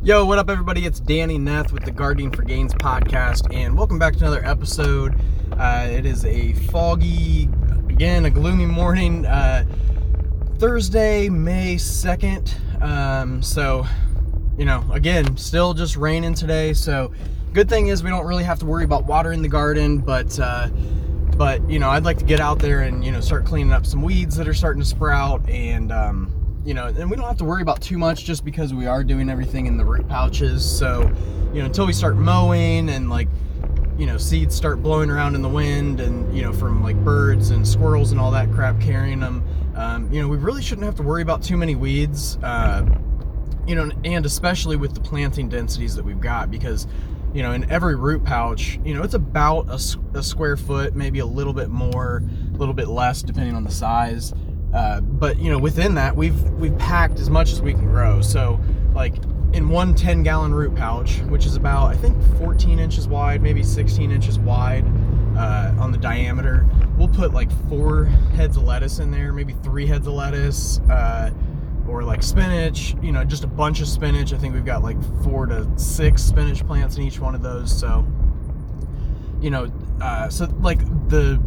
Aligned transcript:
Yo, 0.00 0.24
what 0.24 0.38
up, 0.38 0.48
everybody? 0.48 0.86
It's 0.86 1.00
Danny 1.00 1.38
Neth 1.38 1.72
with 1.72 1.84
the 1.84 1.90
Gardening 1.90 2.30
for 2.30 2.42
Gains 2.42 2.72
podcast, 2.72 3.52
and 3.52 3.76
welcome 3.76 3.98
back 3.98 4.14
to 4.14 4.20
another 4.20 4.44
episode. 4.44 5.20
Uh, 5.58 5.88
it 5.90 6.06
is 6.06 6.24
a 6.24 6.52
foggy, 6.70 7.48
again, 7.88 8.24
a 8.24 8.30
gloomy 8.30 8.64
morning, 8.64 9.26
uh, 9.26 9.64
Thursday, 10.58 11.28
May 11.28 11.74
2nd. 11.74 12.80
Um, 12.80 13.42
so, 13.42 13.84
you 14.56 14.64
know, 14.64 14.84
again, 14.92 15.36
still 15.36 15.74
just 15.74 15.96
raining 15.96 16.34
today. 16.34 16.74
So, 16.74 17.12
good 17.52 17.68
thing 17.68 17.88
is 17.88 18.04
we 18.04 18.10
don't 18.10 18.24
really 18.24 18.44
have 18.44 18.60
to 18.60 18.66
worry 18.66 18.84
about 18.84 19.04
watering 19.04 19.42
the 19.42 19.48
garden, 19.48 19.98
but, 19.98 20.38
uh, 20.38 20.68
but 21.36 21.68
you 21.68 21.80
know, 21.80 21.90
I'd 21.90 22.04
like 22.04 22.18
to 22.18 22.24
get 22.24 22.38
out 22.38 22.60
there 22.60 22.82
and 22.82 23.04
you 23.04 23.10
know 23.10 23.20
start 23.20 23.46
cleaning 23.46 23.72
up 23.72 23.84
some 23.84 24.02
weeds 24.02 24.36
that 24.36 24.46
are 24.46 24.54
starting 24.54 24.80
to 24.80 24.88
sprout, 24.88 25.48
and 25.48 25.90
um, 25.90 26.32
you 26.68 26.74
know, 26.74 26.84
and 26.84 27.10
we 27.10 27.16
don't 27.16 27.26
have 27.26 27.38
to 27.38 27.46
worry 27.46 27.62
about 27.62 27.80
too 27.80 27.96
much 27.96 28.26
just 28.26 28.44
because 28.44 28.74
we 28.74 28.84
are 28.86 29.02
doing 29.02 29.30
everything 29.30 29.64
in 29.64 29.78
the 29.78 29.84
root 29.86 30.06
pouches. 30.06 30.62
So, 30.62 31.10
you 31.54 31.60
know, 31.60 31.64
until 31.64 31.86
we 31.86 31.94
start 31.94 32.16
mowing 32.16 32.90
and 32.90 33.08
like, 33.08 33.26
you 33.96 34.04
know, 34.04 34.18
seeds 34.18 34.54
start 34.54 34.82
blowing 34.82 35.08
around 35.08 35.34
in 35.34 35.40
the 35.40 35.48
wind 35.48 35.98
and, 35.98 36.36
you 36.36 36.42
know, 36.42 36.52
from 36.52 36.82
like 36.82 37.02
birds 37.02 37.48
and 37.48 37.66
squirrels 37.66 38.12
and 38.12 38.20
all 38.20 38.30
that 38.32 38.52
crap 38.52 38.78
carrying 38.82 39.18
them, 39.18 39.42
um, 39.76 40.12
you 40.12 40.20
know, 40.20 40.28
we 40.28 40.36
really 40.36 40.60
shouldn't 40.60 40.84
have 40.84 40.94
to 40.96 41.02
worry 41.02 41.22
about 41.22 41.42
too 41.42 41.56
many 41.56 41.74
weeds, 41.74 42.36
uh, 42.42 42.84
you 43.66 43.74
know, 43.74 43.90
and 44.04 44.26
especially 44.26 44.76
with 44.76 44.92
the 44.92 45.00
planting 45.00 45.48
densities 45.48 45.96
that 45.96 46.04
we've 46.04 46.20
got 46.20 46.50
because, 46.50 46.86
you 47.32 47.42
know, 47.42 47.52
in 47.52 47.70
every 47.70 47.96
root 47.96 48.24
pouch, 48.24 48.78
you 48.84 48.92
know, 48.92 49.02
it's 49.02 49.14
about 49.14 49.70
a, 49.70 50.18
a 50.18 50.22
square 50.22 50.58
foot, 50.58 50.94
maybe 50.94 51.20
a 51.20 51.26
little 51.26 51.54
bit 51.54 51.70
more, 51.70 52.22
a 52.52 52.58
little 52.58 52.74
bit 52.74 52.88
less, 52.88 53.22
depending 53.22 53.54
on 53.54 53.64
the 53.64 53.70
size. 53.70 54.34
Uh, 54.72 55.00
but 55.00 55.38
you 55.38 55.50
know, 55.50 55.58
within 55.58 55.94
that, 55.94 56.16
we've 56.16 56.40
we've 56.52 56.76
packed 56.78 57.18
as 57.18 57.30
much 57.30 57.52
as 57.52 57.62
we 57.62 57.72
can 57.72 57.86
grow. 57.86 58.20
So, 58.20 58.60
like 58.94 59.14
in 59.52 59.68
one 59.68 59.94
10 59.94 60.22
gallon 60.22 60.52
root 60.52 60.74
pouch, 60.74 61.20
which 61.28 61.46
is 61.46 61.56
about 61.56 61.86
I 61.86 61.96
think 61.96 62.16
14 62.38 62.78
inches 62.78 63.08
wide, 63.08 63.42
maybe 63.42 63.62
16 63.62 64.10
inches 64.10 64.38
wide 64.38 64.84
uh, 65.36 65.74
on 65.78 65.90
the 65.90 65.98
diameter, 65.98 66.68
we'll 66.98 67.08
put 67.08 67.32
like 67.32 67.50
four 67.68 68.04
heads 68.34 68.56
of 68.56 68.64
lettuce 68.64 68.98
in 68.98 69.10
there, 69.10 69.32
maybe 69.32 69.54
three 69.62 69.86
heads 69.86 70.06
of 70.06 70.14
lettuce. 70.14 70.80
Uh, 70.90 71.30
or 71.88 72.02
like 72.04 72.22
spinach, 72.22 72.94
you 73.00 73.12
know, 73.12 73.24
just 73.24 73.44
a 73.44 73.46
bunch 73.46 73.80
of 73.80 73.88
spinach. 73.88 74.32
I 74.32 74.36
think 74.36 74.54
we've 74.54 74.64
got 74.64 74.82
like 74.82 74.98
four 75.24 75.46
to 75.46 75.66
six 75.76 76.22
spinach 76.22 76.64
plants 76.66 76.96
in 76.96 77.02
each 77.02 77.18
one 77.18 77.34
of 77.34 77.42
those. 77.42 77.76
So, 77.76 78.06
you 79.40 79.50
know, 79.50 79.72
uh, 80.00 80.28
so 80.28 80.44
like 80.60 80.80
the 81.08 81.42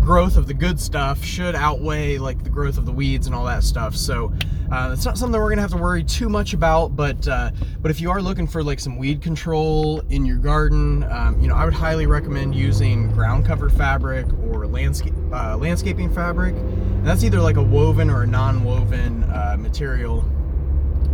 growth 0.00 0.38
of 0.38 0.46
the 0.46 0.54
good 0.54 0.80
stuff 0.80 1.22
should 1.22 1.54
outweigh 1.54 2.16
like 2.16 2.42
the 2.42 2.48
growth 2.48 2.78
of 2.78 2.86
the 2.86 2.92
weeds 2.92 3.26
and 3.26 3.34
all 3.34 3.44
that 3.44 3.62
stuff. 3.62 3.94
So 3.94 4.32
uh, 4.72 4.90
it's 4.92 5.04
not 5.04 5.18
something 5.18 5.40
we're 5.40 5.50
gonna 5.50 5.60
have 5.60 5.70
to 5.72 5.76
worry 5.76 6.02
too 6.02 6.28
much 6.28 6.54
about. 6.54 6.96
But 6.96 7.28
uh, 7.28 7.50
but 7.80 7.90
if 7.90 8.00
you 8.00 8.10
are 8.10 8.22
looking 8.22 8.46
for 8.46 8.62
like 8.62 8.80
some 8.80 8.96
weed 8.96 9.20
control 9.20 10.00
in 10.08 10.24
your 10.24 10.38
garden, 10.38 11.04
um, 11.04 11.40
you 11.40 11.48
know 11.48 11.54
I 11.54 11.64
would 11.64 11.74
highly 11.74 12.06
recommend 12.06 12.54
using 12.54 13.10
ground 13.12 13.46
cover 13.46 13.68
fabric 13.68 14.26
or 14.50 14.66
landscape 14.66 15.14
uh, 15.32 15.56
landscaping 15.56 16.12
fabric. 16.12 16.54
And 16.54 17.06
that's 17.06 17.24
either 17.24 17.40
like 17.40 17.56
a 17.56 17.62
woven 17.62 18.10
or 18.10 18.22
a 18.22 18.26
non-woven 18.26 19.24
uh, 19.24 19.56
material. 19.58 20.20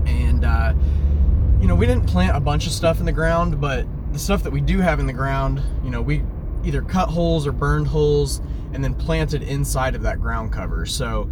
And 0.07 0.45
uh, 0.45 0.75
you 1.61 1.67
know 1.67 1.75
we 1.75 1.87
didn't 1.87 2.07
plant 2.07 2.37
a 2.37 2.41
bunch 2.41 2.67
of 2.67 2.73
stuff 2.73 3.01
in 3.01 3.07
the 3.07 3.13
ground, 3.13 3.61
but 3.61 3.87
the 4.13 4.19
stuff 4.19 4.45
that 4.45 4.53
we 4.53 4.61
do 4.61 4.79
have 4.79 5.01
in 5.01 5.07
the 5.07 5.13
ground, 5.13 5.61
you 5.83 5.91
know 5.91 6.01
we 6.01 6.23
either 6.65 6.83
cut 6.83 7.09
holes 7.09 7.47
or 7.47 7.53
burned 7.53 7.87
holes 7.87 8.41
and 8.73 8.83
then 8.83 8.95
planted 8.95 9.43
inside 9.43 9.95
of 9.95 10.03
that 10.03 10.21
ground 10.21 10.53
cover. 10.53 10.85
So 10.87 11.31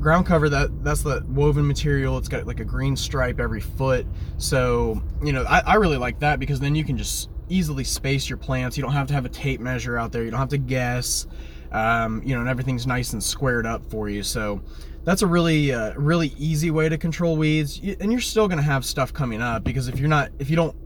ground 0.00 0.26
cover 0.26 0.48
that 0.48 0.82
that's 0.82 1.02
the 1.02 1.24
woven 1.28 1.66
material. 1.66 2.18
It's 2.18 2.28
got 2.28 2.46
like 2.46 2.60
a 2.60 2.64
green 2.64 2.96
stripe 2.96 3.38
every 3.38 3.60
foot. 3.60 4.06
So 4.38 5.00
you 5.22 5.32
know 5.32 5.44
I, 5.44 5.60
I, 5.60 5.74
really 5.74 5.98
like 5.98 6.18
that 6.20 6.40
because 6.40 6.58
then 6.58 6.74
you 6.74 6.84
can 6.84 6.96
just 6.96 7.30
easily 7.48 7.84
space 7.84 8.28
your 8.28 8.38
plants. 8.38 8.76
You 8.76 8.82
don't 8.82 8.92
have 8.92 9.06
to 9.08 9.14
have 9.14 9.24
a 9.24 9.30
tape 9.30 9.60
measure 9.60 9.98
out 9.98 10.10
there. 10.12 10.24
You 10.24 10.30
don't 10.30 10.40
have 10.40 10.48
to 10.50 10.58
guess 10.58 11.26
um, 11.72 12.22
you 12.24 12.34
know 12.34 12.40
and 12.40 12.48
everything's 12.48 12.86
nice 12.86 13.12
and 13.12 13.22
squared 13.22 13.66
up 13.66 13.84
for 13.90 14.08
you. 14.08 14.22
So 14.22 14.60
that's 15.04 15.22
a 15.22 15.26
really 15.26 15.72
uh, 15.72 15.94
really 15.94 16.34
easy 16.38 16.70
way 16.70 16.88
to 16.88 16.98
control 16.98 17.36
weeds. 17.36 17.80
And 18.00 18.10
you're 18.10 18.20
still 18.20 18.48
going 18.48 18.58
to 18.58 18.64
have 18.64 18.84
stuff 18.84 19.12
coming 19.12 19.42
up 19.42 19.64
because 19.64 19.88
if 19.88 19.98
you're 19.98 20.08
not 20.08 20.30
if 20.38 20.50
you 20.50 20.56
don't 20.56 20.76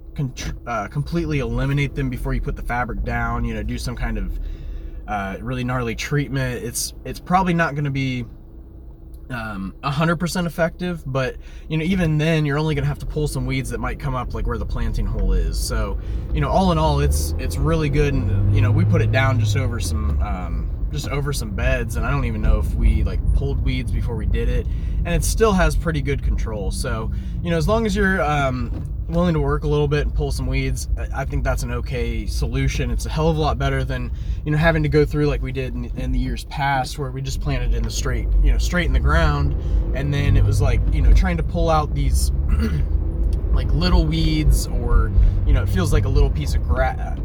uh, 0.67 0.89
completely 0.89 1.41
eliminate 1.41 1.95
them 1.95 2.11
before 2.11 2.35
you 2.35 2.41
put 2.41 2.57
the 2.57 2.63
fabric 2.63 3.03
down 3.05 3.45
you 3.45 3.55
know 3.55 3.63
do 3.63 3.79
some 3.79 3.97
kind 3.97 4.19
of 4.19 4.39
uh, 5.07 5.37
really 5.41 5.65
gnarly 5.65 5.95
treatment, 5.95 6.65
it's 6.65 6.95
it's 7.05 7.21
probably 7.21 7.55
not 7.55 7.75
going 7.75 7.85
to 7.85 7.91
be 7.91 8.25
um, 9.31 9.75
100% 9.83 10.47
effective, 10.47 11.03
but 11.07 11.37
you 11.69 11.77
know 11.77 11.85
even 11.85 12.19
then 12.19 12.47
you're 12.47 12.59
only 12.59 12.75
going 12.75 12.85
to 12.85 12.89
have 12.89 12.99
to 13.01 13.07
pull 13.07 13.29
some 13.29 13.47
weeds 13.47 13.71
that 13.71 13.79
might 13.79 13.99
come 13.99 14.15
up 14.15 14.35
like 14.35 14.47
where 14.47 14.59
the 14.59 14.67
planting 14.67 15.07
hole 15.07 15.33
is. 15.33 15.59
So 15.59 15.99
you 16.33 16.41
know 16.41 16.49
all 16.49 16.73
in 16.73 16.79
all, 16.79 17.01
it's 17.01 17.35
it's 17.39 17.57
really 17.57 17.89
good, 17.89 18.15
and 18.15 18.55
you 18.55 18.63
know 18.63 18.71
we 18.71 18.85
put 18.85 19.03
it 19.03 19.13
down 19.13 19.39
just 19.41 19.57
over 19.57 19.81
some. 19.81 20.21
Um, 20.23 20.71
just 20.93 21.09
over 21.09 21.33
some 21.33 21.51
beds 21.51 21.97
and 21.97 22.07
I 22.07 22.11
don't 22.13 22.25
even 22.25 22.41
know 22.41 22.61
if 22.61 22.73
we 22.77 23.03
like 23.03 23.19
pulled 23.35 23.65
weeds 23.65 23.91
before 23.91 24.15
we 24.15 24.27
did 24.27 24.49
it 24.49 24.65
and 24.99 25.09
it 25.09 25.25
still 25.25 25.53
has 25.53 25.75
pretty 25.75 26.01
good 26.01 26.23
control 26.23 26.71
so 26.71 27.11
you 27.43 27.51
know 27.51 27.57
as 27.57 27.67
long 27.67 27.85
as 27.85 27.97
you're 27.97 28.23
um, 28.23 28.71
willing 29.09 29.35
to 29.35 29.41
work 29.41 29.65
a 29.65 29.69
little 29.69 29.89
bit 29.89 30.03
and 30.03 30.15
pull 30.15 30.33
some 30.33 30.47
weeds, 30.47 30.89
I 31.15 31.25
think 31.25 31.45
that's 31.45 31.63
an 31.63 31.71
okay 31.71 32.27
solution. 32.27 32.91
It's 32.91 33.07
a 33.07 33.11
hell 33.11 33.29
of 33.29 33.37
a 33.37 33.41
lot 33.41 33.59
better 33.59 33.85
than 33.85 34.11
you 34.45 34.53
know 34.53 34.59
having 34.59 34.83
to 34.83 34.89
go 34.89 35.05
through 35.05 35.27
like 35.27 35.43
we 35.43 35.53
did 35.53 35.75
in, 35.75 35.85
in, 35.97 36.13
the 36.13 36.19
years 36.19 36.45
past, 36.45 36.99
where 36.99 37.11
we 37.11 37.21
just 37.21 37.41
planted 37.41 37.75
in 37.75 37.83
the 37.83 37.91
straight, 37.91 38.29
you 38.43 38.53
know, 38.53 38.59
straight 38.59 38.87
in 38.87 38.93
the 38.93 39.01
ground, 39.01 39.55
and 39.95 40.13
then 40.13 40.37
it 40.37 40.45
was 40.45 40.61
like 40.61 40.81
you 40.93 41.03
know 41.03 41.13
trying 41.13 41.37
to 41.37 41.43
pull 41.43 41.71
out 41.71 41.95
these 41.95 42.31
like 43.53 43.71
little 43.73 44.05
weeds, 44.05 44.67
or 44.67 45.13
you 45.47 45.53
know, 45.53 45.63
it 45.63 45.69
feels 45.69 45.93
like 45.93 46.05
a 46.05 46.09
little 46.09 46.31
piece 46.31 46.55
of 46.55 46.63
grass. 46.67 47.19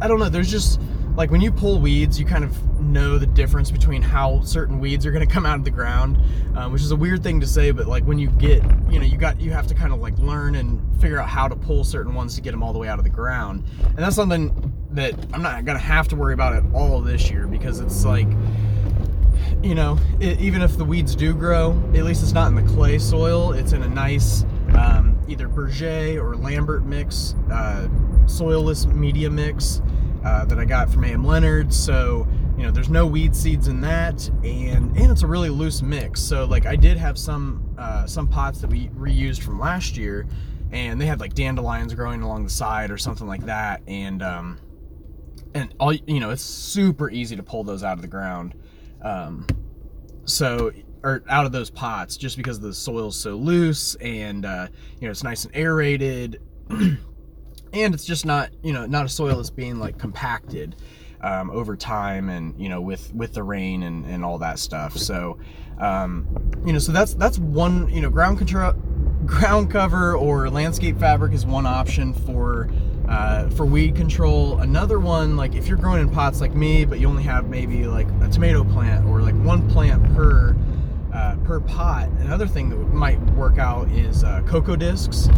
I 0.00 0.08
don't 0.08 0.18
know. 0.18 0.28
There's 0.28 0.50
just 0.50 0.80
like 1.16 1.30
when 1.30 1.40
you 1.40 1.50
pull 1.50 1.78
weeds, 1.80 2.18
you 2.18 2.24
kind 2.24 2.44
of 2.44 2.80
know 2.80 3.18
the 3.18 3.26
difference 3.26 3.70
between 3.70 4.02
how 4.02 4.40
certain 4.42 4.78
weeds 4.78 5.04
are 5.04 5.10
going 5.10 5.26
to 5.26 5.32
come 5.32 5.44
out 5.44 5.58
of 5.58 5.64
the 5.64 5.70
ground, 5.70 6.18
um, 6.56 6.72
which 6.72 6.82
is 6.82 6.90
a 6.90 6.96
weird 6.96 7.22
thing 7.22 7.40
to 7.40 7.46
say, 7.46 7.70
but 7.70 7.86
like 7.86 8.04
when 8.04 8.18
you 8.18 8.30
get, 8.30 8.62
you 8.90 8.98
know, 8.98 9.04
you 9.04 9.16
got, 9.16 9.40
you 9.40 9.50
have 9.50 9.66
to 9.66 9.74
kind 9.74 9.92
of 9.92 10.00
like 10.00 10.16
learn 10.18 10.54
and 10.54 10.80
figure 11.00 11.20
out 11.20 11.28
how 11.28 11.48
to 11.48 11.56
pull 11.56 11.84
certain 11.84 12.14
ones 12.14 12.34
to 12.36 12.40
get 12.40 12.52
them 12.52 12.62
all 12.62 12.72
the 12.72 12.78
way 12.78 12.88
out 12.88 12.98
of 12.98 13.04
the 13.04 13.10
ground. 13.10 13.64
And 13.84 13.98
that's 13.98 14.16
something 14.16 14.72
that 14.92 15.14
I'm 15.32 15.42
not 15.42 15.64
going 15.64 15.76
to 15.76 15.84
have 15.84 16.08
to 16.08 16.16
worry 16.16 16.34
about 16.34 16.54
at 16.54 16.64
all 16.72 17.00
this 17.00 17.30
year 17.30 17.46
because 17.46 17.80
it's 17.80 18.04
like, 18.04 18.28
you 19.62 19.74
know, 19.74 19.98
it, 20.20 20.40
even 20.40 20.62
if 20.62 20.76
the 20.76 20.84
weeds 20.84 21.14
do 21.14 21.34
grow, 21.34 21.72
at 21.94 22.04
least 22.04 22.22
it's 22.22 22.32
not 22.32 22.48
in 22.48 22.54
the 22.54 22.72
clay 22.72 22.98
soil. 22.98 23.52
It's 23.52 23.72
in 23.72 23.82
a 23.82 23.88
nice, 23.88 24.44
um, 24.74 25.18
either 25.28 25.48
Berger 25.48 26.18
or 26.18 26.36
Lambert 26.36 26.84
mix, 26.84 27.34
uh, 27.50 27.88
soilless 28.26 28.86
media 28.86 29.28
mix 29.28 29.82
uh, 30.24 30.44
that 30.44 30.58
I 30.58 30.64
got 30.64 30.90
from 30.90 31.04
A.M. 31.04 31.24
Leonard. 31.24 31.72
So, 31.72 32.26
you 32.56 32.64
know, 32.64 32.70
there's 32.70 32.88
no 32.88 33.06
weed 33.06 33.34
seeds 33.34 33.68
in 33.68 33.80
that, 33.82 34.28
and 34.44 34.96
and 34.96 35.10
it's 35.10 35.22
a 35.22 35.26
really 35.26 35.50
loose 35.50 35.82
mix. 35.82 36.20
So, 36.20 36.44
like, 36.44 36.66
I 36.66 36.76
did 36.76 36.96
have 36.96 37.18
some 37.18 37.74
uh, 37.78 38.06
some 38.06 38.28
pots 38.28 38.60
that 38.60 38.70
we 38.70 38.88
reused 38.88 39.42
from 39.42 39.58
last 39.58 39.96
year, 39.96 40.26
and 40.72 41.00
they 41.00 41.06
had 41.06 41.20
like 41.20 41.34
dandelions 41.34 41.94
growing 41.94 42.22
along 42.22 42.44
the 42.44 42.50
side 42.50 42.90
or 42.90 42.98
something 42.98 43.26
like 43.26 43.46
that, 43.46 43.82
and 43.86 44.22
um, 44.22 44.58
and 45.54 45.74
all 45.78 45.92
you 45.92 46.20
know, 46.20 46.30
it's 46.30 46.42
super 46.42 47.10
easy 47.10 47.36
to 47.36 47.42
pull 47.42 47.64
those 47.64 47.82
out 47.82 47.94
of 47.94 48.02
the 48.02 48.08
ground. 48.08 48.54
Um, 49.02 49.46
so 50.24 50.70
or 51.02 51.22
out 51.28 51.46
of 51.46 51.52
those 51.52 51.70
pots 51.70 52.16
just 52.16 52.36
because 52.36 52.60
the 52.60 52.74
soil's 52.74 53.16
so 53.16 53.34
loose 53.34 53.94
and 53.96 54.44
uh, 54.44 54.68
you 55.00 55.06
know 55.06 55.10
it's 55.10 55.24
nice 55.24 55.44
and 55.44 55.54
aerated 55.54 56.40
and 57.72 57.94
it's 57.94 58.04
just 58.04 58.24
not 58.24 58.50
you 58.62 58.72
know 58.72 58.86
not 58.86 59.04
a 59.04 59.08
soil 59.08 59.36
that's 59.36 59.50
being 59.50 59.78
like 59.78 59.98
compacted 59.98 60.76
um, 61.22 61.50
over 61.50 61.76
time 61.76 62.28
and 62.28 62.58
you 62.58 62.68
know 62.68 62.80
with 62.80 63.12
with 63.14 63.34
the 63.34 63.42
rain 63.42 63.82
and, 63.82 64.04
and 64.06 64.24
all 64.24 64.38
that 64.38 64.58
stuff. 64.58 64.96
So 64.96 65.38
um, 65.78 66.26
you 66.64 66.72
know 66.72 66.78
so 66.78 66.92
that's 66.92 67.14
that's 67.14 67.38
one 67.38 67.88
you 67.88 68.00
know 68.00 68.10
ground 68.10 68.38
control 68.38 68.72
ground 69.26 69.70
cover 69.70 70.16
or 70.16 70.48
landscape 70.48 70.98
fabric 70.98 71.32
is 71.32 71.44
one 71.44 71.66
option 71.66 72.14
for 72.14 72.70
uh, 73.08 73.48
for 73.50 73.66
weed 73.66 73.96
control. 73.96 74.58
Another 74.60 74.98
one 74.98 75.36
like 75.36 75.54
if 75.54 75.66
you're 75.66 75.78
growing 75.78 76.00
in 76.00 76.10
pots 76.10 76.40
like 76.40 76.54
me 76.54 76.84
but 76.84 77.00
you 77.00 77.08
only 77.08 77.22
have 77.22 77.48
maybe 77.48 77.86
like 77.86 78.08
a 78.22 78.28
tomato 78.28 78.64
plant 78.64 79.06
or 79.06 79.20
like 79.20 79.34
one 79.36 79.68
plant 79.70 80.02
per 80.14 80.56
per 81.50 81.58
pot. 81.58 82.08
Another 82.20 82.46
thing 82.46 82.68
that 82.70 82.76
might 82.94 83.20
work 83.32 83.58
out 83.58 83.88
is 83.90 84.22
uh, 84.22 84.40
cocoa 84.46 84.76
discs. 84.76 85.28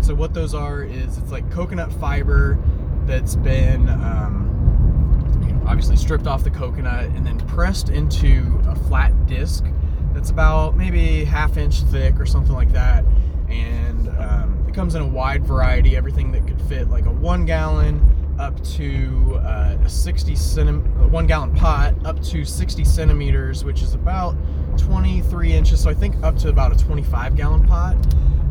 So 0.00 0.14
what 0.14 0.32
those 0.32 0.54
are 0.54 0.84
is 0.84 1.18
it's 1.18 1.32
like 1.32 1.50
coconut 1.50 1.92
fiber 1.94 2.56
that's 3.04 3.34
been 3.34 3.88
um, 3.88 5.42
you 5.42 5.52
know, 5.52 5.60
obviously 5.66 5.96
stripped 5.96 6.28
off 6.28 6.44
the 6.44 6.52
coconut 6.52 7.06
and 7.06 7.26
then 7.26 7.36
pressed 7.48 7.88
into 7.88 8.62
a 8.68 8.76
flat 8.76 9.26
disc 9.26 9.64
that's 10.12 10.30
about 10.30 10.76
maybe 10.76 11.24
half 11.24 11.56
inch 11.56 11.82
thick 11.82 12.20
or 12.20 12.26
something 12.26 12.54
like 12.54 12.70
that. 12.70 13.04
And 13.48 14.08
um, 14.20 14.64
it 14.68 14.72
comes 14.72 14.94
in 14.94 15.02
a 15.02 15.06
wide 15.08 15.44
variety, 15.44 15.96
everything 15.96 16.30
that 16.30 16.46
could 16.46 16.62
fit 16.62 16.90
like 16.90 17.06
a 17.06 17.10
one 17.10 17.44
gallon 17.44 18.00
up 18.38 18.62
to 18.62 19.40
uh, 19.42 19.76
a 19.82 19.88
60 19.88 20.32
centi- 20.34 21.10
one 21.10 21.26
gallon 21.26 21.52
pot 21.56 21.92
up 22.06 22.22
to 22.22 22.44
60 22.44 22.84
centimeters, 22.84 23.64
which 23.64 23.82
is 23.82 23.94
about 23.94 24.36
23 24.76 25.52
inches. 25.52 25.82
So 25.82 25.90
I 25.90 25.94
think 25.94 26.22
up 26.22 26.36
to 26.38 26.48
about 26.48 26.72
a 26.72 26.84
25 26.84 27.36
gallon 27.36 27.66
pot. 27.66 27.96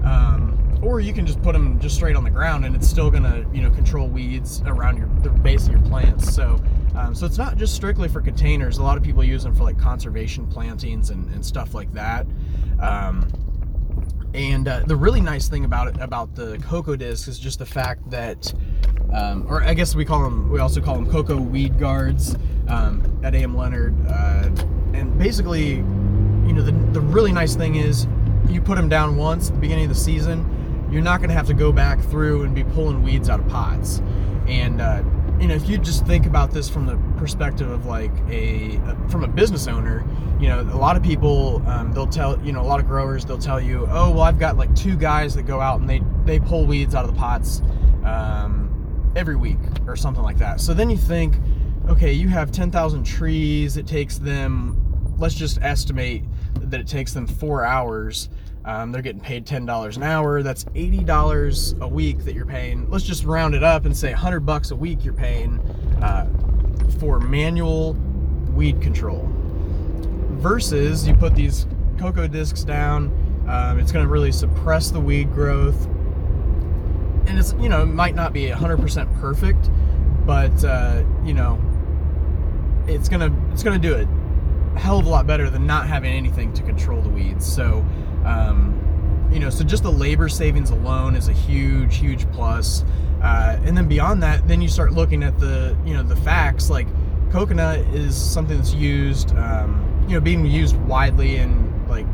Um, 0.03 0.55
or 0.85 0.99
you 0.99 1.13
can 1.13 1.25
just 1.25 1.41
put 1.41 1.53
them 1.53 1.79
just 1.79 1.95
straight 1.95 2.15
on 2.15 2.23
the 2.23 2.29
ground 2.29 2.63
and 2.63 2.75
it's 2.75 2.87
still 2.87 3.09
gonna 3.09 3.45
you 3.51 3.61
know 3.61 3.71
control 3.71 4.07
weeds 4.07 4.61
around 4.65 4.97
your 4.97 5.07
the 5.23 5.29
base 5.29 5.65
of 5.65 5.71
your 5.71 5.81
plants 5.81 6.33
so 6.33 6.61
um, 6.95 7.15
so 7.15 7.25
it's 7.25 7.37
not 7.37 7.57
just 7.57 7.73
strictly 7.73 8.07
for 8.07 8.21
containers 8.21 8.77
a 8.77 8.83
lot 8.83 8.97
of 8.97 9.03
people 9.03 9.23
use 9.23 9.43
them 9.43 9.55
for 9.55 9.63
like 9.63 9.79
conservation 9.79 10.45
plantings 10.47 11.09
and, 11.09 11.27
and 11.33 11.43
stuff 11.43 11.73
like 11.73 11.91
that 11.93 12.27
um, 12.81 13.27
and 14.33 14.67
uh, 14.67 14.81
the 14.85 14.95
really 14.95 15.21
nice 15.21 15.47
thing 15.47 15.65
about 15.65 15.87
it 15.87 15.99
about 15.99 16.35
the 16.35 16.57
cocoa 16.59 16.95
disc 16.95 17.27
is 17.27 17.39
just 17.39 17.59
the 17.59 17.65
fact 17.65 18.07
that 18.09 18.53
um, 19.13 19.45
or 19.49 19.63
I 19.63 19.73
guess 19.73 19.95
we 19.95 20.05
call 20.05 20.21
them 20.23 20.51
we 20.51 20.59
also 20.59 20.81
call 20.81 20.95
them 20.95 21.09
cocoa 21.09 21.37
weed 21.37 21.79
guards 21.79 22.35
um, 22.67 23.19
at 23.23 23.33
AM 23.33 23.55
Leonard 23.55 23.95
uh, 24.07 24.49
and 24.93 25.17
basically 25.17 25.83
you 26.45 26.53
know 26.53 26.61
the, 26.61 26.71
the 26.91 27.01
really 27.01 27.31
nice 27.31 27.55
thing 27.55 27.75
is 27.75 28.07
you 28.49 28.61
put 28.61 28.75
them 28.75 28.89
down 28.89 29.17
once 29.17 29.49
at 29.49 29.55
the 29.55 29.61
beginning 29.61 29.85
of 29.85 29.89
the 29.89 29.95
season 29.95 30.51
you're 30.91 31.03
not 31.03 31.19
going 31.19 31.29
to 31.29 31.35
have 31.35 31.47
to 31.47 31.53
go 31.53 31.71
back 31.71 31.99
through 31.99 32.43
and 32.43 32.55
be 32.55 32.63
pulling 32.63 33.03
weeds 33.03 33.29
out 33.29 33.39
of 33.39 33.47
pots. 33.47 34.01
And 34.47 34.81
uh, 34.81 35.03
you 35.39 35.47
know, 35.47 35.55
if 35.55 35.67
you 35.67 35.77
just 35.77 36.05
think 36.05 36.25
about 36.25 36.51
this 36.51 36.69
from 36.69 36.85
the 36.85 36.97
perspective 37.17 37.69
of 37.69 37.85
like 37.85 38.11
a 38.29 38.79
from 39.09 39.23
a 39.23 39.27
business 39.27 39.67
owner, 39.67 40.05
you 40.39 40.47
know, 40.47 40.61
a 40.61 40.77
lot 40.77 40.95
of 40.95 41.03
people 41.03 41.61
um, 41.67 41.91
they'll 41.91 42.07
tell 42.07 42.39
you 42.45 42.53
know 42.53 42.61
a 42.61 42.63
lot 42.63 42.79
of 42.79 42.87
growers 42.87 43.25
they'll 43.25 43.37
tell 43.37 43.59
you, 43.59 43.87
oh 43.91 44.11
well, 44.11 44.21
I've 44.21 44.39
got 44.39 44.57
like 44.57 44.73
two 44.75 44.95
guys 44.95 45.35
that 45.35 45.43
go 45.43 45.59
out 45.59 45.81
and 45.81 45.89
they 45.89 46.01
they 46.23 46.39
pull 46.39 46.65
weeds 46.65 46.95
out 46.95 47.03
of 47.03 47.13
the 47.13 47.19
pots 47.19 47.61
um, 48.05 49.11
every 49.15 49.35
week 49.35 49.59
or 49.87 49.95
something 49.95 50.23
like 50.23 50.37
that. 50.37 50.61
So 50.61 50.73
then 50.73 50.89
you 50.89 50.97
think, 50.97 51.35
okay, 51.89 52.13
you 52.13 52.29
have 52.29 52.51
ten 52.51 52.71
thousand 52.71 53.03
trees. 53.03 53.75
It 53.75 53.87
takes 53.87 54.17
them, 54.17 55.15
let's 55.17 55.35
just 55.35 55.59
estimate 55.61 56.23
that 56.61 56.79
it 56.79 56.87
takes 56.87 57.13
them 57.13 57.27
four 57.27 57.63
hours 57.63 58.29
um, 58.65 58.91
they're 58.91 59.03
getting 59.03 59.21
paid 59.21 59.45
$10 59.45 59.95
an 59.95 60.03
hour. 60.03 60.41
That's 60.41 60.63
$80 60.65 61.81
a 61.81 61.87
week 61.87 62.25
that 62.25 62.33
you're 62.33 62.47
paying. 62.47 62.89
Let's 62.89 63.03
just 63.03 63.23
round 63.23 63.53
it 63.53 63.63
up 63.63 63.85
and 63.85 63.95
say 63.95 64.09
100 64.09 64.39
bucks 64.39 64.71
a 64.71 64.75
week 64.75 65.05
you're 65.05 65.13
paying 65.13 65.59
uh, 66.01 66.27
for 66.99 67.19
manual 67.19 67.93
weed 68.55 68.81
control. 68.81 69.29
Versus 70.39 71.07
you 71.07 71.13
put 71.13 71.35
these 71.35 71.67
cocoa 71.99 72.27
discs 72.27 72.63
down, 72.63 73.05
um, 73.47 73.79
it's 73.79 73.91
going 73.91 74.03
to 74.03 74.11
really 74.11 74.31
suppress 74.31 74.89
the 74.89 74.99
weed 74.99 75.31
growth. 75.31 75.85
And 77.27 77.37
it's, 77.37 77.53
you 77.59 77.69
know, 77.69 77.83
it 77.83 77.87
might 77.87 78.15
not 78.15 78.33
be 78.33 78.47
100% 78.47 79.21
perfect, 79.21 79.69
but, 80.25 80.63
uh, 80.63 81.03
you 81.23 81.35
know, 81.35 81.61
it's 82.87 83.09
to, 83.29 83.31
it's 83.51 83.61
to 83.79 83.87
do 83.87 83.93
it 83.93 84.07
hell 84.77 84.99
of 84.99 85.05
a 85.05 85.09
lot 85.09 85.27
better 85.27 85.49
than 85.49 85.65
not 85.65 85.87
having 85.87 86.11
anything 86.11 86.53
to 86.53 86.63
control 86.63 87.01
the 87.01 87.09
weeds. 87.09 87.45
So, 87.45 87.85
um, 88.25 89.29
you 89.31 89.39
know, 89.39 89.49
so 89.49 89.63
just 89.63 89.83
the 89.83 89.91
labor 89.91 90.29
savings 90.29 90.69
alone 90.69 91.15
is 91.15 91.27
a 91.27 91.33
huge, 91.33 91.97
huge 91.97 92.29
plus. 92.31 92.83
Uh, 93.21 93.59
and 93.63 93.75
then 93.75 93.87
beyond 93.87 94.21
that, 94.23 94.47
then 94.47 94.61
you 94.61 94.67
start 94.67 94.93
looking 94.93 95.23
at 95.23 95.39
the, 95.39 95.75
you 95.85 95.93
know, 95.93 96.03
the 96.03 96.15
facts. 96.17 96.69
Like 96.69 96.87
coconut 97.31 97.79
is 97.93 98.15
something 98.15 98.57
that's 98.57 98.73
used, 98.73 99.35
um, 99.35 100.05
you 100.07 100.13
know, 100.13 100.21
being 100.21 100.45
used 100.45 100.75
widely 100.77 101.37
in 101.37 101.87
like 101.87 102.05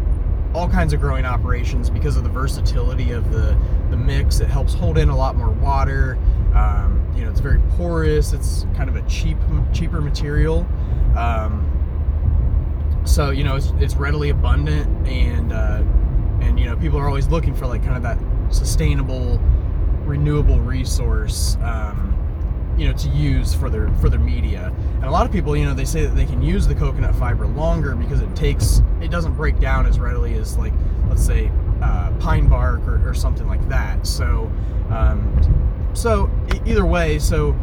all 0.54 0.68
kinds 0.68 0.94
of 0.94 1.00
growing 1.00 1.26
operations 1.26 1.90
because 1.90 2.18
of 2.18 2.24
the 2.24 2.30
versatility 2.30 3.12
of 3.12 3.32
the 3.32 3.58
the 3.90 3.98
mix. 3.98 4.40
It 4.40 4.48
helps 4.48 4.74
hold 4.74 4.98
in 4.98 5.10
a 5.10 5.16
lot 5.16 5.36
more 5.36 5.50
water. 5.50 6.18
Um, 6.56 7.12
you 7.16 7.24
know, 7.24 7.30
it's 7.30 7.40
very 7.40 7.60
porous. 7.78 8.34
It's 8.34 8.66
kind 8.76 8.90
of 8.90 8.96
a 8.96 9.02
cheap, 9.08 9.38
cheaper 9.74 10.02
material. 10.02 10.66
Um, 11.16 11.68
so 13.06 13.32
you 13.32 13.44
know, 13.44 13.56
it's, 13.56 13.74
it's 13.80 13.96
readily 13.96 14.30
abundant 14.30 15.08
and. 15.08 15.54
Uh, 15.54 15.84
and 16.42 16.60
you 16.60 16.66
know 16.66 16.76
people 16.76 17.00
are 17.00 17.08
always 17.08 17.28
looking 17.28 17.54
for 17.54 17.68
like 17.68 17.84
kind 17.84 17.96
of 17.96 18.04
that 18.04 18.18
sustainable 18.54 19.40
renewable 20.04 20.60
resource 20.60 21.56
um, 21.62 22.08
you 22.78 22.88
know 22.88 22.94
to 22.94 23.10
use 23.10 23.54
for 23.54 23.70
their 23.70 23.90
for 23.96 24.10
their 24.10 24.20
media 24.20 24.74
and 24.96 25.06
a 25.06 25.12
lot 25.12 25.26
of 25.26 25.32
people 25.32 25.56
you 25.56 25.66
know 25.66 25.74
they 25.74 25.86
say 25.86 26.06
that 26.06 26.16
they 26.16 26.26
can 26.26 26.42
use 26.42 26.68
the 26.68 26.76
coconut 26.76 27.16
fiber 27.16 27.46
longer 27.48 27.96
because 27.96 28.22
it 28.22 28.36
takes 28.36 28.82
it 29.02 29.12
doesn't 29.12 29.34
break 29.34 29.60
down 29.60 29.86
as 29.86 30.00
readily 30.00 30.34
as 30.36 30.58
like 30.58 30.74
let's 31.08 31.26
say 31.26 31.52
uh, 31.82 32.12
pine 32.20 32.48
bark 32.48 32.80
or, 32.88 33.10
or, 33.10 33.14
something 33.14 33.48
like 33.48 33.68
that 33.68 34.06
so 34.06 34.52
um, 34.92 35.90
so 35.94 36.30
either 36.66 36.86
way 36.86 37.18
so 37.18 37.54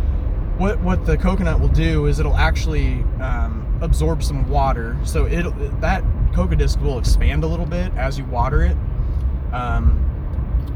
what 0.59 0.79
what 0.81 1.07
the 1.07 1.17
coconut 1.17 1.61
will 1.61 1.69
do 1.69 2.07
is 2.07 2.19
it'll 2.19 2.37
actually 2.37 3.05
um, 3.21 3.65
absorb 3.81 4.23
some 4.23 4.49
water 4.49 4.97
so 5.05 5.27
it 5.27 5.43
that 5.81 6.03
cocoa 6.35 6.55
disc 6.55 6.81
will 6.81 6.99
expand 6.99 7.45
a 7.45 7.47
little 7.47 7.67
bit 7.67 7.93
as 7.95 8.19
you 8.19 8.25
water 8.27 8.63
it. 8.63 8.77
Um, 9.53 10.05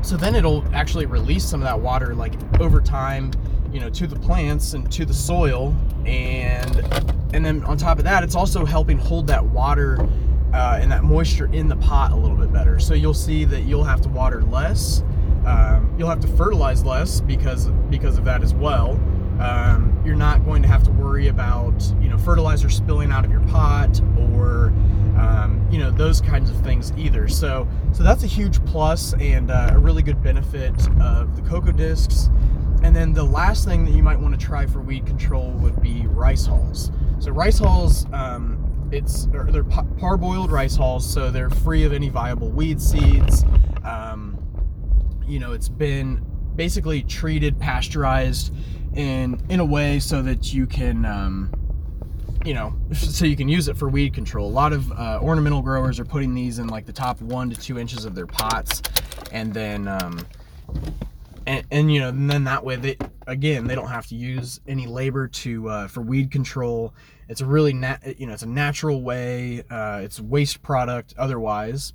so 0.03 0.17
then 0.17 0.35
it'll 0.35 0.65
actually 0.75 1.07
release 1.07 1.45
some 1.45 1.61
of 1.61 1.67
that 1.67 1.81
water 1.81 2.15
like 2.15 2.33
over 2.61 2.81
time, 2.81 3.31
you 3.73 3.81
know, 3.81 3.89
to 3.91 4.07
the 4.07 4.17
plants 4.17 4.73
and 4.75 4.91
to 4.93 5.05
the 5.05 5.15
soil, 5.15 5.75
and 6.05 6.77
and 7.33 7.45
then 7.45 7.63
on 7.65 7.77
top 7.77 7.99
of 7.99 8.05
that, 8.05 8.25
it's 8.25 8.35
also 8.35 8.65
helping 8.65 8.99
hold 8.99 9.27
that 9.29 9.45
water 9.45 10.01
uh, 10.53 10.79
and 10.81 10.91
that 10.91 11.05
moisture 11.05 11.47
in 11.53 11.69
the 11.69 11.77
pot 11.77 12.13
a 12.13 12.17
little 12.17 12.37
bit 12.37 12.53
better. 12.53 12.79
So 12.79 12.95
you'll 12.95 13.15
see 13.15 13.45
that 13.45 13.63
you'll 13.63 13.85
have 13.85 14.01
to 14.03 14.09
water 14.09 14.43
less. 14.43 15.03
Um, 15.47 15.95
you'll 15.99 16.11
have 16.11 16.21
to 16.21 16.29
fertilize 16.29 16.85
less 16.85 17.21
because 17.21 17.69
because 17.89 18.19
of 18.19 18.25
that 18.25 18.43
as 18.43 18.55
well. 18.55 18.99
Um, 19.43 20.01
you're 20.07 20.15
not 20.15 20.45
going 20.45 20.63
to 20.63 20.69
have 20.69 20.85
to 20.85 20.93
worry 20.93 21.27
about 21.27 21.83
you 22.01 22.09
know 22.09 22.17
fertilizer 22.17 22.71
spilling 22.71 23.11
out 23.11 23.25
of 23.25 23.31
your 23.33 23.41
pot 23.49 24.01
or 24.17 24.67
um, 25.19 25.67
you 25.69 25.79
know 25.79 25.91
those 25.91 26.21
kinds 26.21 26.49
of 26.49 26.57
things 26.63 26.93
either. 26.97 27.27
So 27.27 27.67
so 27.93 28.05
that's 28.05 28.23
a 28.23 28.29
huge 28.29 28.65
plus 28.65 29.15
and 29.15 29.51
uh, 29.51 29.71
a 29.73 29.79
really 29.79 30.03
good 30.03 30.23
benefit 30.23 30.73
of 31.01 31.35
the 31.35 31.43
cocoa 31.43 31.73
discs. 31.73 32.31
And 32.85 32.95
then 32.95 33.13
the 33.13 33.25
last 33.25 33.65
thing 33.65 33.85
that 33.85 33.93
you 33.93 34.03
might 34.03 34.19
want 34.19 34.39
to 34.39 34.45
try 34.45 34.65
for 34.67 34.81
weed 34.81 35.07
control 35.07 35.51
would 35.55 35.81
be 35.83 36.07
rice 36.07 36.47
hulls. 36.47 36.93
So 37.19 37.33
rice 37.33 37.59
hulls, 37.59 38.07
um, 38.13 38.89
it's 38.93 39.27
they're 39.27 39.65
parboiled 39.65 40.51
rice 40.51 40.77
hulls, 40.77 41.09
so 41.09 41.33
they're 41.33 41.51
free 41.51 41.85
of 41.85 41.93
any 41.93 42.11
viable 42.11 42.51
weed 42.51 42.81
seeds. 42.81 43.45
Um, 43.85 44.39
you 45.27 45.41
know, 45.41 45.53
it's 45.53 45.69
been 45.69 46.25
basically 46.55 47.03
treated, 47.03 47.59
pasteurized 47.59 48.53
in 48.95 49.41
in 49.49 49.61
a 49.61 49.65
way 49.65 49.99
so 49.99 50.23
that 50.23 50.53
you 50.53 50.67
can 50.67 51.05
um, 51.05 51.51
you 52.45 52.55
know, 52.55 52.75
so 52.93 53.25
you 53.25 53.37
can 53.37 53.49
use 53.49 53.69
it 53.69 53.77
for 53.77 53.89
weed 53.89 54.15
control. 54.15 54.49
A 54.49 54.51
lot 54.51 54.73
of 54.73 54.91
uh, 54.93 55.21
ornamental 55.23 55.63
growers 55.63 56.01
are 56.01 56.05
putting 56.05 56.35
these 56.35 56.59
in 56.59 56.69
like 56.69 56.87
the 56.87 56.93
top 56.93 57.21
one 57.21 57.51
to 57.51 57.57
two 57.57 57.79
inches 57.79 58.05
of 58.05 58.15
their 58.15 58.27
pots, 58.27 58.83
and 59.31 59.53
then, 59.53 59.89
um, 59.89 60.27
and, 61.47 61.67
and 61.71 61.93
you 61.93 62.01
know, 62.01 62.09
and 62.09 62.31
then 62.31 62.45
that 62.45 62.65
way 62.65 62.77
they 62.77 62.97
again 63.27 63.67
they 63.67 63.75
don't 63.75 63.89
have 63.89 64.07
to 64.09 64.17
use 64.17 64.61
any 64.67 64.87
labor 64.87 65.29
to 65.29 65.69
uh, 65.69 65.89
for 65.89 66.01
weed 66.03 66.31
control. 66.31 66.95
It's 67.29 67.41
a 67.41 67.47
really 67.47 67.73
nat, 67.73 68.19
you 68.19 68.27
know, 68.27 68.33
it's 68.33 68.43
a 68.43 68.49
natural 68.49 69.03
way. 69.03 69.63
Uh, 69.71 70.01
it's 70.03 70.21
waste 70.21 70.63
product 70.63 71.15
otherwise, 71.17 71.95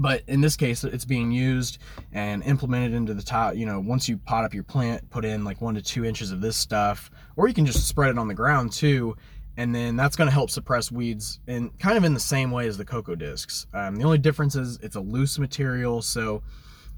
but 0.00 0.22
in 0.26 0.40
this 0.40 0.56
case 0.56 0.82
it's 0.82 1.04
being 1.04 1.30
used 1.30 1.78
and 2.12 2.42
implemented 2.44 2.94
into 2.94 3.14
the 3.14 3.22
top 3.22 3.54
you 3.54 3.66
know 3.66 3.78
once 3.78 4.08
you 4.08 4.16
pot 4.16 4.44
up 4.44 4.54
your 4.54 4.64
plant 4.64 5.08
put 5.10 5.24
in 5.24 5.44
like 5.44 5.60
one 5.60 5.74
to 5.74 5.82
two 5.82 6.04
inches 6.04 6.32
of 6.32 6.40
this 6.40 6.56
stuff 6.56 7.10
or 7.36 7.46
you 7.46 7.54
can 7.54 7.66
just 7.66 7.86
spread 7.86 8.10
it 8.10 8.18
on 8.18 8.26
the 8.26 8.34
ground 8.34 8.72
too 8.72 9.14
and 9.56 9.74
then 9.74 9.94
that's 9.94 10.16
going 10.16 10.26
to 10.26 10.32
help 10.32 10.48
suppress 10.48 10.90
weeds 10.90 11.38
in 11.46 11.68
kind 11.78 11.98
of 11.98 12.04
in 12.04 12.14
the 12.14 12.20
same 12.20 12.50
way 12.50 12.66
as 12.66 12.78
the 12.78 12.84
cocoa 12.84 13.14
discs. 13.14 13.66
Um, 13.74 13.96
the 13.96 14.04
only 14.04 14.16
difference 14.16 14.56
is 14.56 14.78
it's 14.82 14.96
a 14.96 15.00
loose 15.00 15.38
material 15.38 16.00
so 16.00 16.42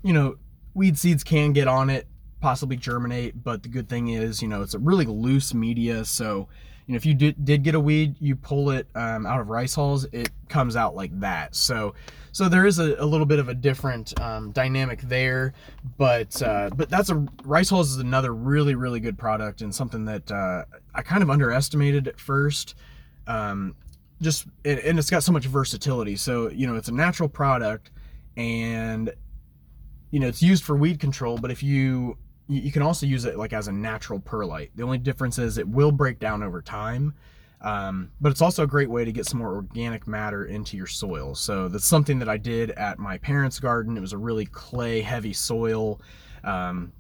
you 0.02 0.12
know 0.12 0.37
weed 0.75 0.97
seeds 0.97 1.25
can 1.25 1.52
get 1.52 1.66
on 1.66 1.90
it 1.90 2.06
possibly 2.40 2.76
germinate 2.76 3.42
but 3.42 3.62
the 3.62 3.68
good 3.68 3.88
thing 3.88 4.09
is 4.09 4.42
you 4.42 4.49
know 4.49 4.62
it's 4.62 4.75
a 4.75 4.78
really 4.78 5.06
loose 5.06 5.54
media 5.54 6.04
so 6.04 6.49
you 6.86 6.92
know, 6.92 6.96
if 6.96 7.06
you 7.06 7.14
did, 7.14 7.44
did 7.44 7.62
get 7.62 7.74
a 7.74 7.80
weed, 7.80 8.16
you 8.20 8.34
pull 8.34 8.70
it 8.70 8.86
um, 8.94 9.26
out 9.26 9.40
of 9.40 9.48
rice 9.48 9.74
hulls, 9.74 10.04
it 10.12 10.30
comes 10.48 10.74
out 10.74 10.94
like 10.94 11.18
that. 11.20 11.54
So, 11.54 11.94
so 12.32 12.48
there 12.48 12.66
is 12.66 12.78
a, 12.78 12.96
a 12.98 13.06
little 13.06 13.26
bit 13.26 13.38
of 13.38 13.48
a 13.48 13.54
different 13.54 14.18
um, 14.20 14.50
dynamic 14.52 15.00
there, 15.02 15.52
but 15.98 16.42
uh, 16.42 16.70
but 16.74 16.88
that's 16.88 17.10
a 17.10 17.26
rice 17.44 17.70
hulls 17.70 17.92
is 17.92 17.98
another 17.98 18.34
really 18.34 18.74
really 18.74 19.00
good 19.00 19.18
product 19.18 19.60
and 19.60 19.74
something 19.74 20.06
that 20.06 20.30
uh, 20.30 20.64
I 20.94 21.02
kind 21.02 21.22
of 21.22 21.30
underestimated 21.30 22.08
at 22.08 22.18
first. 22.18 22.74
Um, 23.26 23.76
just 24.20 24.46
and 24.64 24.98
it's 24.98 25.10
got 25.10 25.22
so 25.22 25.32
much 25.32 25.46
versatility. 25.46 26.16
So 26.16 26.48
you 26.48 26.66
know, 26.66 26.76
it's 26.76 26.88
a 26.88 26.94
natural 26.94 27.28
product, 27.28 27.90
and 28.36 29.12
you 30.10 30.20
know 30.20 30.28
it's 30.28 30.42
used 30.42 30.64
for 30.64 30.76
weed 30.76 31.00
control. 31.00 31.36
But 31.36 31.50
if 31.50 31.62
you 31.62 32.16
you 32.49 32.72
can 32.72 32.82
also 32.82 33.06
use 33.06 33.25
it 33.25 33.37
like 33.37 33.52
as 33.52 33.68
a 33.68 33.72
natural 33.72 34.20
perlite. 34.20 34.70
The 34.76 34.82
only 34.82 34.99
difference 34.99 35.38
is 35.38 35.58
it 35.58 35.68
will 35.68 35.92
break 35.92 36.18
down 36.18 36.42
over 36.42 36.61
time, 36.61 37.14
um, 37.61 38.11
but 38.20 38.32
it's 38.32 38.42
also 38.42 38.64
a 38.64 38.66
great 38.66 38.90
way 38.90 39.04
to 39.04 39.12
get 39.12 39.26
some 39.26 39.38
more 39.38 39.54
organic 39.54 40.06
matter 40.06 40.44
into 40.44 40.76
your 40.76 40.87
soil. 40.87 41.34
So 41.34 41.68
that's 41.68 41.84
something 41.84 42.18
that 42.18 42.28
I 42.28 42.37
did 42.37 42.70
at 42.72 42.99
my 42.99 43.18
parents' 43.18 43.61
garden. 43.61 43.96
It 43.96 44.00
was 44.00 44.12
a 44.12 44.18
really 44.18 44.46
clay 44.46 45.00
heavy 45.00 45.32
soil. 45.32 46.00
Um, 46.44 46.92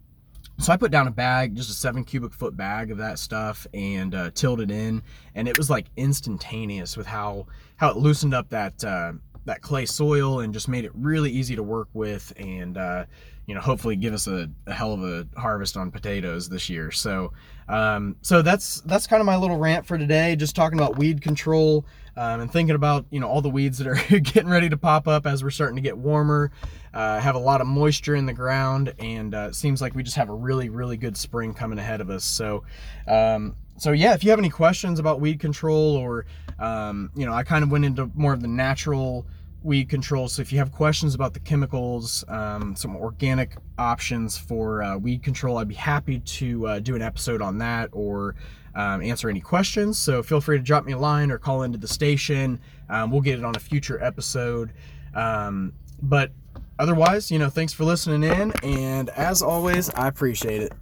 so 0.58 0.72
I 0.72 0.76
put 0.76 0.92
down 0.92 1.08
a 1.08 1.10
bag, 1.10 1.56
just 1.56 1.70
a 1.70 1.72
seven 1.72 2.04
cubic 2.04 2.32
foot 2.32 2.56
bag 2.56 2.90
of 2.90 2.98
that 2.98 3.18
stuff, 3.18 3.66
and 3.74 4.14
uh, 4.14 4.30
tilled 4.30 4.60
it 4.60 4.70
in, 4.70 5.02
and 5.34 5.48
it 5.48 5.58
was 5.58 5.68
like 5.70 5.86
instantaneous 5.96 6.96
with 6.96 7.06
how 7.06 7.46
how 7.76 7.90
it 7.90 7.96
loosened 7.96 8.34
up 8.34 8.48
that 8.50 8.84
uh, 8.84 9.12
that 9.44 9.62
clay 9.62 9.86
soil 9.86 10.40
and 10.40 10.52
just 10.52 10.68
made 10.68 10.84
it 10.84 10.92
really 10.94 11.30
easy 11.30 11.56
to 11.56 11.62
work 11.62 11.88
with 11.92 12.32
and 12.36 12.76
uh, 12.76 13.04
you 13.46 13.54
know 13.54 13.60
hopefully 13.60 13.96
give 13.96 14.14
us 14.14 14.26
a, 14.26 14.48
a, 14.66 14.72
hell 14.72 14.92
of 14.92 15.02
a 15.02 15.26
harvest 15.38 15.76
on 15.76 15.90
potatoes 15.90 16.48
this 16.48 16.68
year. 16.70 16.90
So 16.90 17.32
um, 17.68 18.16
so 18.22 18.42
that's 18.42 18.80
that's 18.82 19.06
kind 19.06 19.20
of 19.20 19.26
my 19.26 19.36
little 19.36 19.58
rant 19.58 19.86
for 19.86 19.98
today 19.98 20.36
just 20.36 20.54
talking 20.54 20.78
about 20.78 20.96
weed 20.96 21.22
control 21.22 21.84
um, 22.16 22.40
and 22.40 22.52
thinking 22.52 22.74
about 22.74 23.06
you 23.10 23.20
know 23.20 23.28
all 23.28 23.40
the 23.40 23.50
weeds 23.50 23.78
that 23.78 23.86
are 23.86 23.94
getting 24.20 24.48
ready 24.48 24.68
to 24.68 24.76
pop 24.76 25.08
up 25.08 25.26
as 25.26 25.42
we're 25.42 25.50
starting 25.50 25.76
to 25.76 25.82
get 25.82 25.96
warmer. 25.96 26.52
Uh, 26.94 27.18
have 27.18 27.34
a 27.34 27.38
lot 27.38 27.62
of 27.62 27.66
moisture 27.66 28.14
in 28.14 28.26
the 28.26 28.34
ground 28.34 28.92
and 28.98 29.34
uh, 29.34 29.46
it 29.48 29.54
seems 29.54 29.80
like 29.80 29.94
we 29.94 30.02
just 30.02 30.16
have 30.16 30.28
a 30.28 30.34
really 30.34 30.68
really 30.68 30.96
good 30.96 31.16
spring 31.16 31.54
coming 31.54 31.78
ahead 31.78 32.00
of 32.00 32.10
us. 32.10 32.24
So 32.24 32.64
um, 33.08 33.56
so 33.82 33.92
yeah 33.92 34.14
if 34.14 34.22
you 34.24 34.30
have 34.30 34.38
any 34.38 34.50
questions 34.50 34.98
about 34.98 35.20
weed 35.20 35.40
control 35.40 35.96
or 35.96 36.26
um, 36.58 37.10
you 37.16 37.26
know 37.26 37.32
i 37.32 37.42
kind 37.42 37.64
of 37.64 37.70
went 37.70 37.84
into 37.84 38.10
more 38.14 38.32
of 38.32 38.40
the 38.40 38.48
natural 38.48 39.26
weed 39.64 39.88
control. 39.88 40.28
So 40.28 40.42
if 40.42 40.52
you 40.52 40.58
have 40.58 40.72
questions 40.72 41.14
about 41.14 41.34
the 41.34 41.40
chemicals, 41.40 42.24
um, 42.28 42.74
some 42.76 42.96
organic 42.96 43.56
options 43.78 44.36
for 44.36 44.82
uh, 44.82 44.98
weed 44.98 45.22
control, 45.22 45.58
I'd 45.58 45.68
be 45.68 45.74
happy 45.74 46.20
to 46.20 46.66
uh, 46.66 46.78
do 46.80 46.94
an 46.94 47.02
episode 47.02 47.42
on 47.42 47.58
that 47.58 47.90
or 47.92 48.34
um, 48.74 49.02
answer 49.02 49.28
any 49.28 49.40
questions. 49.40 49.98
So 49.98 50.22
feel 50.22 50.40
free 50.40 50.58
to 50.58 50.62
drop 50.62 50.84
me 50.84 50.92
a 50.92 50.98
line 50.98 51.30
or 51.30 51.38
call 51.38 51.62
into 51.62 51.78
the 51.78 51.88
station. 51.88 52.60
Um, 52.88 53.10
we'll 53.10 53.20
get 53.20 53.38
it 53.38 53.44
on 53.44 53.54
a 53.54 53.60
future 53.60 54.02
episode. 54.02 54.72
Um, 55.14 55.72
but 56.00 56.32
otherwise, 56.78 57.30
you 57.30 57.38
know, 57.38 57.50
thanks 57.50 57.72
for 57.72 57.84
listening 57.84 58.24
in. 58.24 58.52
And 58.62 59.10
as 59.10 59.42
always, 59.42 59.90
I 59.90 60.08
appreciate 60.08 60.62
it. 60.62 60.72